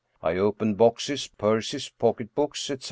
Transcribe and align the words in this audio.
I 0.23 0.35
opened 0.35 0.79
boxes, 0.79 1.27
purses, 1.27 1.89
pocketbooks, 1.99 2.71
etc. 2.71 2.79